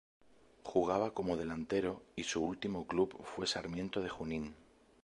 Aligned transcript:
Jugaba 0.63 1.13
como 1.13 1.37
delantero 1.37 2.01
y 2.15 2.23
su 2.23 2.41
último 2.43 2.87
club 2.87 3.15
fue 3.23 3.45
Sarmiento 3.45 4.01
de 4.01 4.09
Junín. 4.09 4.55